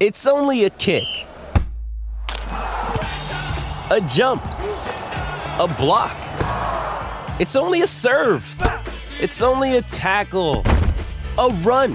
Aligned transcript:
It's 0.00 0.26
only 0.26 0.64
a 0.64 0.70
kick, 0.70 1.04
a 3.90 4.00
jump, 4.08 4.42
a 5.58 5.68
block. 5.76 6.16
It's 7.38 7.54
only 7.54 7.82
a 7.82 7.86
serve. 7.86 8.42
It's 9.20 9.42
only 9.42 9.76
a 9.76 9.82
tackle, 9.82 10.64
a 11.36 11.50
run. 11.62 11.94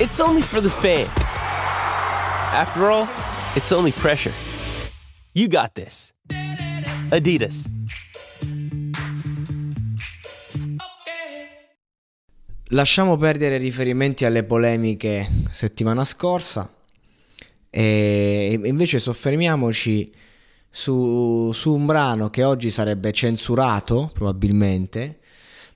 It's 0.00 0.20
only 0.20 0.40
for 0.40 0.62
the 0.62 0.70
fans. 0.70 1.10
After 2.50 2.90
all, 2.90 3.06
it's 3.54 3.72
only 3.72 3.92
pressure. 3.92 4.32
You 5.34 5.48
got 5.48 5.74
this. 5.74 6.14
Adidas. 7.10 7.66
Lasciamo 12.70 13.18
perdere 13.18 13.58
riferimenti 13.58 14.24
alle 14.24 14.44
polemiche 14.44 15.28
settimana 15.50 16.06
scorsa 16.06 16.70
e 17.76 18.60
invece 18.62 19.00
soffermiamoci 19.00 20.12
su, 20.70 21.50
su, 21.52 21.74
un 21.74 21.86
brano 21.86 22.30
che 22.30 22.44
oggi 22.44 22.70
sarebbe 22.70 23.10
censurato 23.10 24.12
probabilmente, 24.12 25.18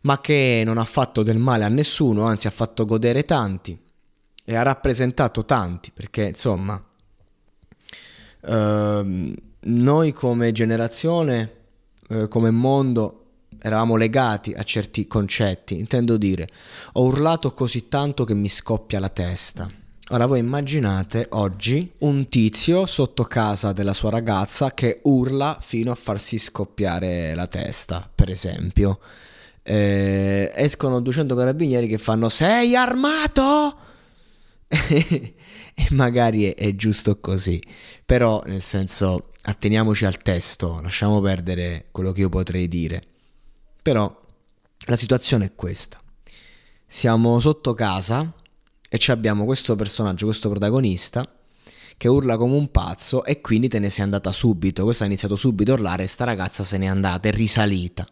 ma 0.03 0.21
che 0.21 0.63
non 0.65 0.79
ha 0.79 0.85
fatto 0.85 1.25
del 1.25 1.39
male 1.39 1.65
a 1.65 1.69
nessuno, 1.69 2.23
anzi 2.27 2.47
ha 2.47 2.53
fatto 2.53 2.85
godere 2.85 3.25
tanti 3.25 3.77
e 4.45 4.55
ha 4.55 4.63
rappresentato 4.63 5.45
tanti, 5.45 5.91
perché 5.93 6.27
insomma 6.27 6.81
eh, 8.47 9.35
noi 9.59 10.13
come 10.13 10.53
generazione, 10.53 11.53
eh, 12.11 12.29
come 12.29 12.53
mondo, 12.53 13.25
eravamo 13.61 13.97
legati 13.97 14.53
a 14.53 14.63
certi 14.63 15.09
concetti, 15.09 15.77
intendo 15.77 16.17
dire, 16.17 16.49
ho 16.93 17.03
urlato 17.03 17.51
così 17.51 17.89
tanto 17.89 18.23
che 18.23 18.35
mi 18.35 18.49
scoppia 18.49 19.01
la 19.01 19.09
testa. 19.09 19.69
Ora 20.11 20.25
voi 20.25 20.39
immaginate 20.39 21.27
oggi 21.33 21.93
un 21.99 22.31
tizio 22.31 22.87
sotto 22.87 23.25
casa 23.25 23.73
della 23.73 23.93
sua 23.93 24.09
ragazza 24.09 24.73
che 24.73 25.01
urla 25.03 25.59
fino 25.61 25.91
a 25.91 25.95
farsi 25.95 26.39
scoppiare 26.39 27.35
la 27.35 27.47
testa, 27.47 28.11
per 28.15 28.31
esempio. 28.31 29.01
Eh, 29.63 30.51
escono 30.55 31.01
200 31.01 31.35
carabinieri 31.35 31.87
che 31.87 31.99
fanno 31.99 32.31
sei 32.31 32.75
armato? 32.75 33.77
e 34.67 35.35
magari 35.91 36.53
è, 36.53 36.55
è 36.55 36.75
giusto 36.75 37.21
così, 37.21 37.63
però 38.07 38.43
nel 38.47 38.63
senso 38.63 39.33
atteniamoci 39.43 40.07
al 40.07 40.17
testo, 40.17 40.81
lasciamo 40.81 41.21
perdere 41.21 41.89
quello 41.91 42.13
che 42.13 42.21
io 42.21 42.31
potrei 42.31 42.67
dire. 42.67 43.03
Però 43.83 44.23
la 44.87 44.97
situazione 44.97 45.45
è 45.45 45.55
questa. 45.55 46.01
Siamo 46.87 47.39
sotto 47.41 47.75
casa 47.75 48.33
e 48.89 49.13
abbiamo 49.13 49.45
questo 49.45 49.77
personaggio, 49.77 50.27
questo 50.27 50.49
protagonista 50.49 51.29
che 51.99 52.09
urla 52.09 52.37
come 52.37 52.55
un 52.55 52.71
pazzo 52.71 53.25
e 53.25 53.41
quindi 53.41 53.69
te 53.69 53.81
ne 53.81 53.91
sei 53.91 54.05
andata 54.05 54.33
subito. 54.33 54.85
Questo 54.85 55.03
ha 55.03 55.07
iniziato 55.07 55.37
subito 55.37 55.73
a 55.73 55.75
urlare 55.75 56.05
e 56.05 56.07
sta 56.07 56.25
ragazza 56.25 56.63
se 56.63 56.79
n'è 56.79 56.87
andata, 56.87 57.29
è 57.29 57.33
risalita. 57.33 58.07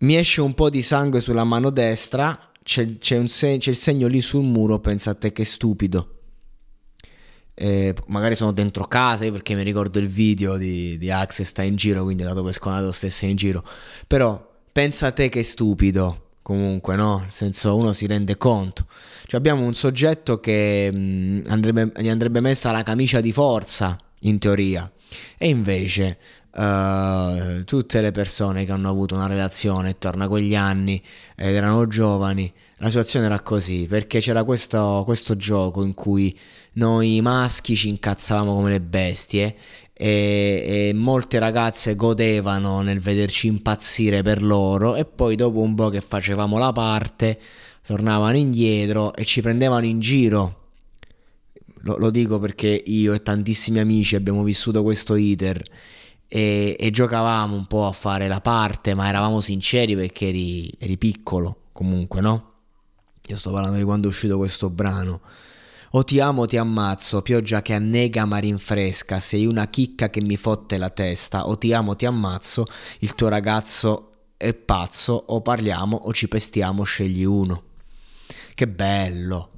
Mi 0.00 0.16
esce 0.16 0.40
un 0.40 0.52
po' 0.52 0.68
di 0.68 0.82
sangue 0.82 1.20
sulla 1.20 1.44
mano 1.44 1.70
destra, 1.70 2.36
c'è, 2.62 2.98
c'è, 2.98 3.26
se- 3.28 3.58
c'è 3.58 3.70
il 3.70 3.76
segno 3.76 4.08
lì 4.08 4.20
sul 4.20 4.42
muro, 4.42 4.80
pensate 4.80 5.32
che 5.32 5.44
stupido. 5.44 6.16
Eh, 7.54 7.94
magari 8.06 8.34
sono 8.34 8.50
dentro 8.50 8.86
casa 8.86 9.30
perché 9.30 9.54
mi 9.54 9.62
ricordo 9.62 9.98
il 9.98 10.08
video 10.08 10.56
di, 10.56 10.96
di 10.96 11.10
Axe 11.10 11.44
sta 11.44 11.62
in 11.62 11.76
giro 11.76 12.02
quindi 12.02 12.22
ha 12.22 12.28
dato 12.28 12.42
per 12.42 12.54
scontato 12.54 12.90
stesse 12.92 13.26
in 13.26 13.36
giro 13.36 13.62
però 14.06 14.42
pensa 14.72 15.12
te 15.12 15.28
che 15.28 15.42
stupido 15.42 16.21
comunque 16.42 16.96
no? 16.96 17.20
Nel 17.20 17.30
senso 17.30 17.76
uno 17.76 17.92
si 17.92 18.06
rende 18.06 18.36
conto. 18.36 18.86
Cioè 19.26 19.38
abbiamo 19.38 19.64
un 19.64 19.74
soggetto 19.74 20.40
che 20.40 20.90
mh, 20.92 20.98
mm, 20.98 21.40
andrebbe, 21.46 21.92
gli 21.96 22.08
andrebbe 22.08 22.40
messa 22.40 22.70
la 22.70 22.82
camicia 22.82 23.20
di 23.20 23.32
forza 23.32 23.96
in 24.20 24.38
teoria 24.38 24.90
e 25.38 25.48
invece 25.48 26.18
uh, 26.52 27.64
tutte 27.64 28.00
le 28.00 28.10
persone 28.10 28.64
che 28.64 28.72
hanno 28.72 28.88
avuto 28.88 29.14
una 29.14 29.26
relazione 29.26 29.90
attorno 29.90 30.24
a 30.24 30.28
quegli 30.28 30.54
anni 30.54 31.02
ed 31.36 31.54
erano 31.54 31.86
giovani 31.86 32.52
la 32.82 32.88
situazione 32.88 33.26
era 33.26 33.40
così 33.40 33.86
perché 33.86 34.18
c'era 34.18 34.42
questo, 34.42 35.02
questo 35.04 35.36
gioco 35.36 35.84
in 35.84 35.94
cui 35.94 36.36
noi 36.74 37.20
maschi 37.20 37.76
ci 37.76 37.88
incazzavamo 37.90 38.54
come 38.54 38.70
le 38.70 38.80
bestie 38.80 39.54
e, 39.92 40.88
e, 40.88 40.92
molte 40.92 41.38
ragazze 41.38 41.94
godevano 41.94 42.80
nel 42.80 42.98
vederci 42.98 43.46
impazzire 43.46 44.22
per 44.22 44.42
loro 44.42 44.96
e 44.96 45.04
poi 45.04 45.36
dopo 45.36 45.60
un 45.60 45.76
po' 45.76 45.90
che 45.90 46.00
facevamo 46.00 46.58
la 46.58 46.72
parte 46.72 47.38
tornavano 47.84 48.36
indietro 48.36 49.14
e 49.14 49.24
ci 49.24 49.42
prendevano 49.42 49.86
in 49.86 50.00
giro. 50.00 50.61
Lo, 51.82 51.96
lo 51.96 52.10
dico 52.10 52.38
perché 52.38 52.82
io 52.86 53.12
e 53.12 53.22
tantissimi 53.22 53.78
amici 53.78 54.16
abbiamo 54.16 54.42
vissuto 54.42 54.82
questo 54.82 55.14
iter 55.14 55.62
e, 56.28 56.76
e, 56.78 56.90
giocavamo 56.90 57.54
un 57.54 57.66
po' 57.66 57.86
a 57.86 57.92
fare 57.92 58.26
la 58.26 58.40
parte, 58.40 58.94
ma 58.94 59.08
eravamo 59.08 59.40
sinceri 59.40 59.94
perché 59.94 60.28
eri, 60.28 60.72
eri 60.78 60.96
piccolo 60.96 61.64
comunque, 61.72 62.20
no? 62.22 62.52
Io 63.28 63.36
sto 63.36 63.52
parlando 63.52 63.76
di 63.76 63.84
quando 63.84 64.08
è 64.08 64.10
uscito 64.10 64.38
questo 64.38 64.70
brano. 64.70 65.20
O 65.90 66.04
ti 66.04 66.20
amo 66.20 66.42
o 66.42 66.46
ti 66.46 66.56
ammazzo, 66.56 67.20
pioggia 67.20 67.60
che 67.60 67.74
annega 67.74 68.24
ma 68.24 68.38
rinfresca, 68.38 69.20
sei 69.20 69.44
una 69.44 69.68
chicca 69.68 70.08
che 70.08 70.22
mi 70.22 70.38
fotte 70.38 70.78
la 70.78 70.88
testa, 70.88 71.46
o 71.46 71.58
ti 71.58 71.74
amo 71.74 71.90
o 71.90 71.96
ti 71.96 72.06
ammazzo, 72.06 72.64
il 73.00 73.14
tuo 73.14 73.28
ragazzo 73.28 74.12
è 74.38 74.54
pazzo, 74.54 75.12
o 75.12 75.42
parliamo 75.42 75.96
o 75.96 76.12
ci 76.14 76.28
pestiamo, 76.28 76.82
scegli 76.84 77.24
uno. 77.24 77.64
Che 78.54 78.66
bello! 78.66 79.51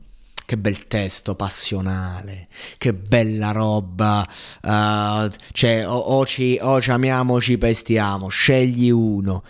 Che 0.46 0.58
bel 0.58 0.86
testo 0.86 1.34
passionale, 1.34 2.48
che 2.76 2.92
bella 2.92 3.50
roba. 3.50 4.28
Uh, 4.62 5.30
cioè, 5.52 5.88
o, 5.88 5.96
o, 5.96 6.26
ci, 6.26 6.58
o 6.60 6.80
ci 6.80 6.90
amiamo 6.90 7.34
o 7.34 7.40
ci 7.40 7.56
pestiamo, 7.56 8.28
scegli 8.28 8.90
uno. 8.90 9.42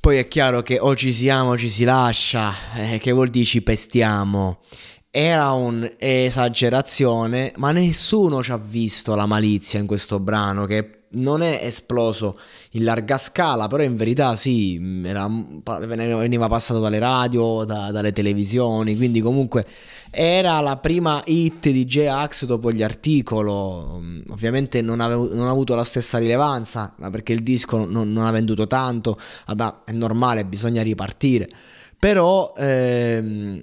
Poi 0.00 0.16
è 0.16 0.26
chiaro 0.26 0.62
che 0.62 0.78
o 0.80 0.96
ci 0.96 1.12
siamo 1.12 1.50
o 1.50 1.58
ci 1.58 1.68
si 1.68 1.84
lascia, 1.84 2.52
eh, 2.74 2.98
che 2.98 3.12
vuol 3.12 3.30
dire 3.30 3.44
ci 3.44 3.62
pestiamo 3.62 4.60
era 5.14 5.52
un'esagerazione, 5.52 7.52
ma 7.56 7.70
nessuno 7.70 8.42
ci 8.42 8.50
ha 8.50 8.56
visto 8.56 9.14
la 9.14 9.26
malizia 9.26 9.78
in 9.78 9.86
questo 9.86 10.18
brano 10.18 10.64
che 10.64 11.01
non 11.12 11.42
è 11.42 11.60
esploso 11.62 12.38
in 12.72 12.84
larga 12.84 13.18
scala, 13.18 13.66
però 13.66 13.82
in 13.82 13.96
verità 13.96 14.36
sì, 14.36 15.00
era, 15.04 15.28
veniva 15.64 16.48
passato 16.48 16.80
dalle 16.80 16.98
radio, 16.98 17.64
da, 17.64 17.90
dalle 17.90 18.12
televisioni, 18.12 18.96
quindi 18.96 19.20
comunque 19.20 19.66
era 20.10 20.60
la 20.60 20.76
prima 20.76 21.22
hit 21.24 21.70
di 21.70 21.84
J-Ax 21.84 22.44
dopo 22.44 22.70
gli 22.70 22.82
articoli, 22.82 23.48
ovviamente 23.48 24.82
non, 24.82 25.00
avevo, 25.00 25.32
non, 25.34 25.46
ha 25.46 25.50
avuto 25.50 25.74
la 25.74 25.84
stessa 25.84 26.18
rilevanza, 26.18 26.94
ma 26.98 27.10
perché 27.10 27.32
il 27.32 27.42
disco 27.42 27.84
non, 27.84 28.12
non 28.12 28.26
ha 28.26 28.30
venduto 28.30 28.66
tanto, 28.66 29.18
vabbè 29.46 29.74
è 29.86 29.92
normale, 29.92 30.44
bisogna 30.44 30.82
ripartire, 30.82 31.48
però... 31.98 32.52
Ehm, 32.56 33.62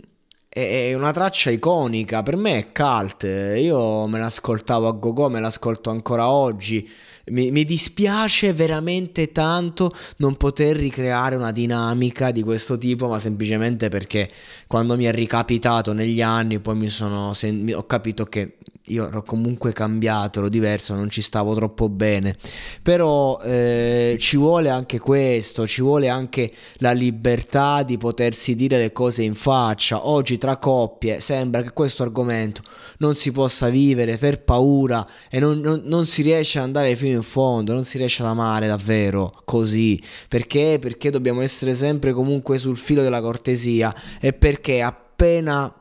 è 0.51 0.95
una 0.95 1.13
traccia 1.13 1.51
iconica, 1.51 2.23
per 2.23 2.35
me 2.35 2.57
è 2.57 2.71
cult, 2.71 3.23
io 3.23 4.07
me 4.07 4.17
l'ascoltavo 4.17 4.87
a 4.87 4.91
go-go, 4.91 5.29
me 5.29 5.39
l'ascolto 5.39 5.91
ancora 5.91 6.27
oggi. 6.27 6.89
Mi, 7.29 7.51
mi, 7.51 7.63
dispiace 7.65 8.53
veramente 8.53 9.31
tanto 9.31 9.91
non 10.17 10.35
poter 10.35 10.75
ricreare 10.75 11.35
una 11.35 11.51
dinamica 11.51 12.31
di 12.31 12.43
questo 12.43 12.77
tipo, 12.77 13.07
ma 13.07 13.19
semplicemente 13.19 13.89
perché 13.89 14.29
quando 14.67 14.95
mi 14.95 15.05
è 15.05 15.11
ricapitato 15.11 15.93
negli 15.93 16.21
anni 16.21 16.59
poi 16.59 16.75
mi 16.75 16.87
sono, 16.87 17.33
sen- 17.33 17.71
ho 17.75 17.85
capito 17.85 18.25
che 18.25 18.57
io 18.89 19.07
ero 19.07 19.23
comunque 19.23 19.73
cambiato, 19.73 20.39
ero 20.39 20.49
diverso, 20.49 20.95
non 20.95 21.09
ci 21.09 21.21
stavo 21.21 21.55
troppo 21.55 21.89
bene. 21.89 22.35
Però 22.81 23.39
eh, 23.41 24.17
ci 24.19 24.37
vuole 24.37 24.69
anche 24.69 24.99
questo, 24.99 25.65
ci 25.67 25.81
vuole 25.81 26.09
anche 26.09 26.51
la 26.77 26.91
libertà 26.91 27.83
di 27.83 27.97
potersi 27.97 28.55
dire 28.55 28.77
le 28.77 28.91
cose 28.91 29.23
in 29.23 29.35
faccia. 29.35 30.07
Oggi 30.07 30.37
tra 30.37 30.57
coppie 30.57 31.19
sembra 31.21 31.61
che 31.61 31.71
questo 31.71 32.03
argomento 32.03 32.61
non 32.97 33.15
si 33.15 33.31
possa 33.31 33.69
vivere 33.69 34.17
per 34.17 34.43
paura 34.43 35.07
e 35.29 35.39
non, 35.39 35.59
non, 35.59 35.81
non 35.85 36.05
si 36.05 36.21
riesce 36.21 36.57
ad 36.59 36.65
andare 36.65 36.95
fino 36.95 37.17
in 37.17 37.18
fondo, 37.23 37.73
non 37.73 37.85
si 37.85 37.97
riesce 37.97 38.21
ad 38.21 38.29
amare 38.29 38.67
davvero 38.67 39.41
così. 39.45 40.01
Perché? 40.27 40.77
Perché 40.79 41.09
dobbiamo 41.09 41.41
essere 41.41 41.75
sempre 41.75 42.13
comunque 42.13 42.57
sul 42.57 42.77
filo 42.77 43.01
della 43.01 43.21
cortesia 43.21 43.93
e 44.19 44.33
perché 44.33 44.81
appena 44.81 45.73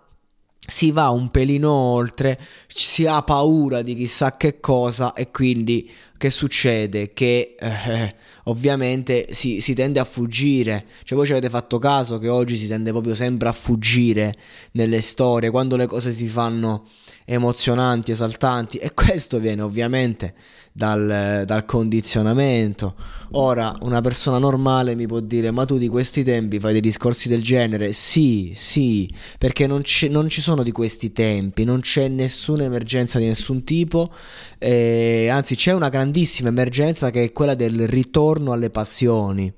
si 0.70 0.90
va 0.90 1.08
un 1.08 1.30
pelino 1.30 1.70
oltre, 1.70 2.38
si 2.66 3.06
ha 3.06 3.22
paura 3.22 3.80
di 3.80 3.94
chissà 3.94 4.36
che 4.36 4.60
cosa 4.60 5.14
e 5.14 5.30
quindi 5.30 5.90
che 6.18 6.30
succede? 6.30 7.14
Che 7.14 7.54
eh, 7.58 8.14
ovviamente 8.44 9.28
si, 9.30 9.60
si, 9.60 9.72
tende 9.72 10.00
a 10.00 10.04
fuggire, 10.04 10.84
cioè 11.04 11.16
voi 11.16 11.26
ci 11.26 11.32
avete 11.32 11.48
fatto 11.48 11.78
caso 11.78 12.18
che 12.18 12.28
oggi 12.28 12.56
si 12.56 12.66
tende 12.66 12.90
proprio 12.90 13.14
sempre 13.14 13.48
a 13.48 13.52
fuggire 13.52 14.34
nelle 14.72 15.00
storie, 15.00 15.48
quando 15.50 15.76
le 15.76 15.86
cose 15.86 16.12
si 16.12 16.26
fanno 16.26 16.86
emozionanti, 17.24 18.10
esaltanti 18.10 18.78
e 18.78 18.92
questo 18.94 19.38
viene 19.38 19.62
ovviamente 19.62 20.34
dal, 20.72 21.42
dal, 21.44 21.64
condizionamento. 21.64 22.94
Ora, 23.32 23.74
una 23.80 24.00
persona 24.00 24.38
normale 24.38 24.94
mi 24.94 25.06
può 25.06 25.18
dire: 25.18 25.50
Ma 25.50 25.64
tu 25.64 25.76
di 25.76 25.88
questi 25.88 26.22
tempi 26.22 26.60
fai 26.60 26.72
dei 26.72 26.80
discorsi 26.80 27.28
del 27.28 27.42
genere? 27.42 27.92
Sì, 27.92 28.52
sì, 28.54 29.10
perché 29.38 29.66
non, 29.66 29.82
non 30.10 30.28
ci 30.28 30.40
sono 30.40 30.62
di 30.62 30.70
questi 30.70 31.12
tempi, 31.12 31.64
non 31.64 31.80
c'è 31.80 32.06
nessuna 32.06 32.62
emergenza 32.62 33.18
di 33.18 33.26
nessun 33.26 33.64
tipo, 33.64 34.12
eh, 34.58 35.28
anzi, 35.30 35.56
c'è 35.56 35.72
una 35.72 35.88
grandissima 36.08 36.48
emergenza 36.48 37.10
che 37.10 37.22
è 37.24 37.32
quella 37.32 37.54
del 37.54 37.86
ritorno 37.86 38.52
alle 38.52 38.70
passioni. 38.70 39.52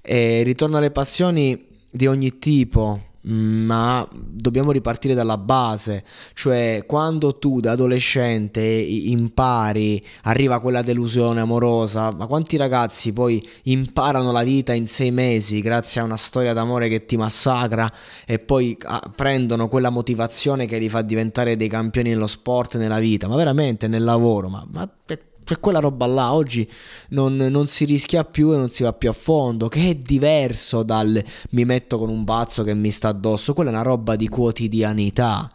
Eh, 0.00 0.42
ritorno 0.42 0.78
alle 0.78 0.90
passioni 0.90 1.66
di 1.90 2.06
ogni 2.06 2.38
tipo 2.38 3.08
ma 3.22 4.08
dobbiamo 4.10 4.72
ripartire 4.72 5.12
dalla 5.12 5.36
base, 5.36 6.04
cioè 6.32 6.84
quando 6.86 7.36
tu 7.36 7.60
da 7.60 7.72
adolescente 7.72 8.62
impari, 8.62 10.02
arriva 10.22 10.58
quella 10.58 10.80
delusione 10.80 11.40
amorosa, 11.40 12.12
ma 12.12 12.26
quanti 12.26 12.56
ragazzi 12.56 13.12
poi 13.12 13.46
imparano 13.64 14.32
la 14.32 14.42
vita 14.42 14.72
in 14.72 14.86
sei 14.86 15.10
mesi 15.10 15.60
grazie 15.60 16.00
a 16.00 16.04
una 16.04 16.16
storia 16.16 16.54
d'amore 16.54 16.88
che 16.88 17.04
ti 17.04 17.18
massacra 17.18 17.92
e 18.24 18.38
poi 18.38 18.74
ah, 18.84 19.12
prendono 19.14 19.68
quella 19.68 19.90
motivazione 19.90 20.64
che 20.64 20.78
li 20.78 20.88
fa 20.88 21.02
diventare 21.02 21.56
dei 21.56 21.68
campioni 21.68 22.08
nello 22.08 22.26
sport, 22.26 22.78
nella 22.78 23.00
vita, 23.00 23.28
ma 23.28 23.36
veramente 23.36 23.86
nel 23.86 24.02
lavoro, 24.02 24.48
ma, 24.48 24.66
ma 24.72 24.90
cioè 25.50 25.58
quella 25.58 25.80
roba 25.80 26.06
là 26.06 26.32
oggi 26.32 26.68
non, 27.08 27.34
non, 27.34 27.66
si 27.66 27.84
rischia 27.84 28.24
più 28.24 28.52
e 28.52 28.56
non 28.56 28.68
si 28.68 28.84
va 28.84 28.92
più 28.92 29.08
a 29.08 29.12
fondo, 29.12 29.66
che 29.66 29.90
è 29.90 29.94
diverso 29.96 30.84
dal 30.84 31.20
mi 31.50 31.64
metto 31.64 31.98
con 31.98 32.08
un 32.08 32.22
pazzo 32.22 32.62
che 32.62 32.72
mi 32.72 32.92
sta 32.92 33.08
addosso, 33.08 33.52
quella 33.52 33.70
è 33.70 33.72
una 33.72 33.82
roba 33.82 34.14
di 34.14 34.28
quotidianità. 34.28 35.50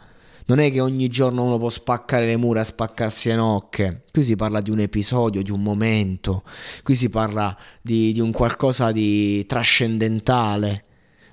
Non 0.47 0.59
è 0.59 0.69
che 0.69 0.81
ogni 0.81 1.07
giorno 1.07 1.43
uno 1.43 1.57
può 1.57 1.69
spaccare 1.69 2.25
le 2.25 2.35
mura 2.35 2.65
spaccarsi 2.65 3.29
le 3.29 3.35
nocche. 3.35 4.03
Qui 4.11 4.21
si 4.21 4.35
parla 4.35 4.59
di 4.59 4.69
un 4.69 4.79
episodio, 4.79 5.41
di 5.41 5.49
un 5.49 5.63
momento. 5.63 6.43
Qui 6.83 6.93
si 6.93 7.09
parla 7.09 7.57
di, 7.81 8.11
di 8.11 8.19
un 8.19 8.33
qualcosa 8.33 8.91
di 8.91 9.45
trascendentale. 9.45 10.83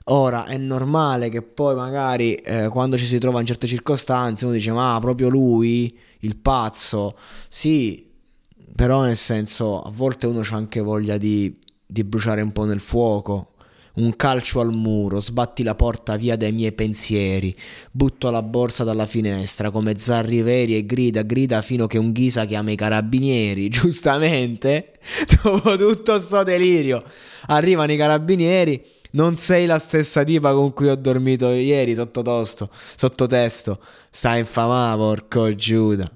Ora 0.05 0.47
è 0.47 0.57
normale 0.57 1.29
che 1.31 1.43
poi 1.43 1.75
magari 1.75 2.37
eh, 2.37 2.69
quando 2.69 2.97
ci 2.97 3.07
si 3.07 3.19
trova 3.19 3.41
in 3.41 3.47
certe 3.47 3.67
circostanze 3.67 4.45
uno 4.45 4.55
dice 4.55 4.73
ma 4.73 4.97
proprio 5.01 5.29
lui, 5.29 5.97
il 6.21 6.37
pazzo, 6.37 7.17
sì, 7.49 8.12
però 8.75 9.03
nel 9.03 9.17
senso, 9.17 9.81
a 9.83 9.91
volte 9.91 10.27
uno 10.27 10.41
c'ha 10.43 10.57
anche 10.57 10.81
voglia 10.81 11.19
di, 11.19 11.59
di 11.87 12.05
bruciare 12.05 12.41
un 12.41 12.53
po' 12.53 12.65
nel 12.65 12.81
fuoco. 12.81 13.49
Un 13.95 14.17
calcio 14.17 14.61
al 14.61 14.73
muro, 14.73 15.21
sbatti 15.21 15.63
la 15.63 15.75
porta 15.75 16.17
via 16.17 16.35
dai 16.35 16.51
miei 16.53 16.73
pensieri, 16.73 17.55
butto 17.91 18.31
la 18.31 18.43
borsa 18.43 18.85
dalla 18.85 19.05
finestra 19.05 19.71
come 19.71 19.99
zarri 19.99 20.41
veri 20.41 20.77
e 20.77 20.87
grida, 20.87 21.21
grida 21.21 21.61
fino 21.61 21.87
che 21.87 21.99
un 21.99 22.11
ghisa 22.11 22.47
chiama 22.47 22.71
i 22.71 22.75
carabinieri. 22.75 23.69
Giustamente, 23.71 24.99
dopo 25.43 25.77
tutto 25.77 26.19
sto 26.21 26.43
delirio, 26.43 27.05
arrivano 27.49 27.93
i 27.93 27.99
carabinieri. 27.99 28.83
Non 29.11 29.35
sei 29.35 29.67
la 29.67 29.79
stessa 29.79 30.25
tipa 30.25 30.55
con 30.55 30.73
cui 30.73 30.89
ho 30.89 30.97
dormito 30.97 31.51
ieri 31.51 31.95
sottotosto, 31.95 32.71
sottotesto. 32.97 33.79
Sta 34.11 34.37
infamà, 34.37 34.95
porco 34.97 35.55
Giuda. 35.55 36.11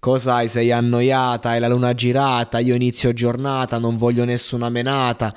Cosa 0.00 0.34
hai? 0.34 0.46
Sei 0.48 0.70
annoiata? 0.70 1.50
Hai 1.50 1.58
la 1.58 1.66
luna 1.66 1.92
girata? 1.92 2.60
Io 2.60 2.76
inizio 2.76 3.12
giornata, 3.12 3.78
non 3.78 3.96
voglio 3.96 4.24
nessuna 4.24 4.68
menata. 4.68 5.34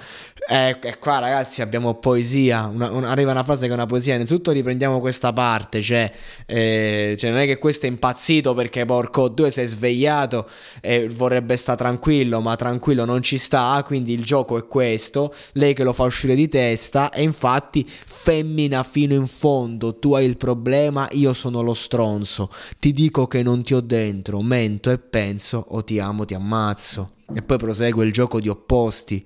Eh, 0.48 0.78
e 0.82 0.98
qua 0.98 1.20
ragazzi 1.20 1.62
abbiamo 1.62 1.94
poesia, 1.94 2.66
una, 2.66 2.90
una, 2.90 3.10
arriva 3.10 3.32
una 3.32 3.44
frase 3.44 3.68
che 3.68 3.72
è 3.72 3.76
una 3.76 3.86
poesia, 3.86 4.16
innanzitutto 4.16 4.52
riprendiamo 4.52 5.00
questa 5.00 5.32
parte, 5.32 5.82
cioè, 5.82 6.12
eh, 6.46 7.16
cioè, 7.18 7.30
non 7.30 7.40
è 7.40 7.46
che 7.46 7.58
questo 7.58 7.86
è 7.86 7.90
impazzito 7.90 8.54
perché 8.54 8.84
porco 8.84 9.30
due 9.30 9.48
è 9.48 9.66
svegliato 9.66 10.50
e 10.82 11.08
vorrebbe 11.08 11.56
stare 11.56 11.78
tranquillo, 11.78 12.42
ma 12.42 12.56
tranquillo 12.56 13.06
non 13.06 13.22
ci 13.22 13.38
sta, 13.38 13.82
quindi 13.86 14.14
il 14.14 14.26
gioco 14.26 14.58
è 14.58 14.68
questo, 14.68 15.34
lei 15.54 15.74
che 15.74 15.84
lo 15.84 15.94
fa 15.94 16.04
uscire 16.04 16.36
di 16.36 16.50
testa 16.50 17.12
e 17.12 17.22
infatti 17.22 17.88
femmina 17.88 18.84
fino 18.84 19.14
in 19.14 19.28
fondo, 19.28 20.00
tu 20.00 20.16
hai 20.16 20.26
il 20.26 20.38
problema, 20.38 21.08
io 21.12 21.34
sono 21.34 21.62
lo 21.62 21.74
stronzo, 21.74 22.50
ti 22.80 22.92
dico 22.92 23.28
che 23.28 23.44
non 23.44 23.62
ti 23.62 23.74
ho 23.74 23.80
dentro, 23.80 24.42
mento 24.52 24.92
e 24.92 25.00
penso 25.00 25.64
o 25.70 25.84
ti 25.84 26.00
amo 26.00 26.26
ti 26.26 26.34
ammazzo. 26.34 27.14
E 27.34 27.42
poi 27.42 27.58
prosegue 27.58 28.04
il 28.06 28.12
gioco 28.12 28.42
di 28.42 28.50
opposti 28.50 29.26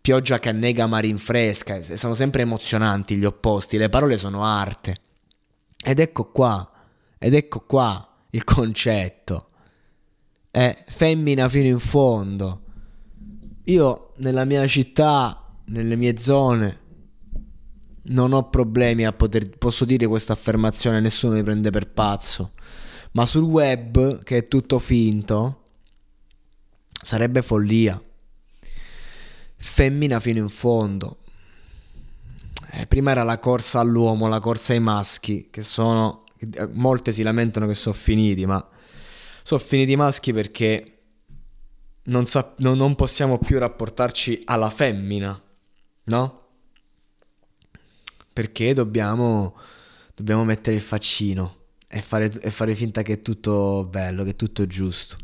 pioggia 0.00 0.38
che 0.38 0.48
annega 0.48 0.86
mari 0.86 1.10
in 1.10 1.18
fresca, 1.18 1.82
sono 1.82 2.14
sempre 2.14 2.40
emozionanti 2.40 3.16
gli 3.16 3.26
opposti, 3.26 3.76
le 3.76 3.90
parole 3.90 4.16
sono 4.16 4.42
arte. 4.42 4.96
Ed 5.84 5.98
ecco 5.98 6.30
qua, 6.30 6.70
ed 7.18 7.34
ecco 7.34 7.60
qua 7.60 8.08
il 8.30 8.42
concetto. 8.42 9.48
È 10.50 10.84
femmina 10.88 11.48
fino 11.50 11.66
in 11.66 11.78
fondo. 11.78 12.62
Io 13.64 14.12
nella 14.16 14.46
mia 14.46 14.66
città, 14.66 15.44
nelle 15.66 15.96
mie 15.96 16.16
zone, 16.16 16.80
non 18.04 18.32
ho 18.32 18.48
problemi 18.48 19.04
a 19.04 19.12
poter, 19.12 19.58
posso 19.58 19.84
dire 19.84 20.06
questa 20.06 20.32
affermazione, 20.32 21.00
nessuno 21.00 21.34
mi 21.34 21.42
prende 21.42 21.68
per 21.68 21.90
pazzo. 21.90 22.52
Ma 23.12 23.26
sul 23.26 23.42
web, 23.42 24.22
che 24.22 24.36
è 24.36 24.48
tutto 24.48 24.78
finto, 24.78 25.64
sarebbe 26.90 27.42
follia 27.42 28.00
femmina 29.58 30.20
fino 30.20 30.38
in 30.38 30.48
fondo. 30.48 31.18
Eh, 32.70 32.86
prima 32.86 33.10
era 33.10 33.24
la 33.24 33.38
corsa 33.38 33.80
all'uomo, 33.80 34.28
la 34.28 34.40
corsa 34.40 34.72
ai 34.72 34.80
maschi, 34.80 35.48
che 35.50 35.62
sono... 35.62 36.24
Molte 36.72 37.10
si 37.10 37.22
lamentano 37.22 37.66
che 37.66 37.74
sono 37.74 37.96
finiti, 37.96 38.46
ma 38.46 38.64
sono 39.42 39.60
finiti 39.60 39.92
i 39.92 39.96
maschi 39.96 40.32
perché 40.32 40.98
non, 42.04 42.24
sa- 42.26 42.54
non, 42.58 42.94
possiamo 42.94 43.38
più 43.38 43.58
rapportarci 43.58 44.42
alla 44.44 44.70
femmina, 44.70 45.40
no? 46.04 46.42
Perché 48.32 48.72
dobbiamo, 48.72 49.56
dobbiamo 50.14 50.44
mettere 50.44 50.76
il 50.76 50.82
faccino 50.82 51.56
e 51.88 52.02
fare, 52.02 52.30
e 52.40 52.50
fare 52.50 52.74
finta 52.74 53.02
che 53.02 53.14
è 53.14 53.22
tutto 53.22 53.86
bello, 53.90 54.22
che 54.24 54.30
è 54.30 54.36
tutto 54.36 54.66
giusto. 54.66 55.16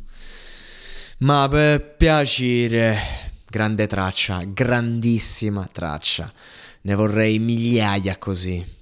Ma 1.19 1.47
per 1.49 1.95
piacere, 1.97 3.43
grande 3.49 3.87
traccia, 3.87 4.43
grandissima 4.45 5.69
traccia. 5.71 6.33
Ne 6.83 6.95
vorrei 6.95 7.39
migliaia 7.39 8.19
così. 8.19 8.73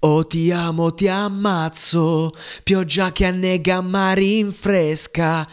Oh 0.00 0.26
ti 0.26 0.50
amo, 0.50 0.92
ti 0.94 1.08
ammazzo, 1.08 2.32
pioggia 2.64 3.12
che 3.12 3.26
annega 3.26 3.80
mari 3.80 4.38
in 4.38 4.52
fresca, 4.52 5.48